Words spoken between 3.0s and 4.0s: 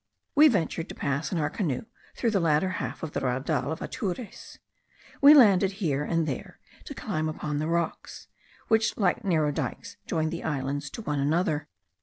of the Raudal of